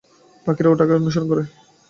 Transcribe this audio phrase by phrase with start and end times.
[0.45, 1.43] পাখিরা ওটাকে অনুসরণ করে।